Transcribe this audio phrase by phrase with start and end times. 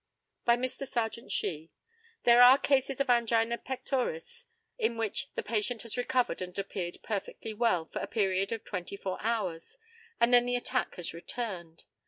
[0.45, 0.87] By Mr.
[0.87, 1.69] Serjeant SHEE:
[2.23, 4.47] There are cases of angina pectoris
[4.79, 9.19] in which the patient has recovered and appeared perfectly well for a period of 24
[9.21, 9.77] hours,
[10.19, 11.83] and then the attack has returned.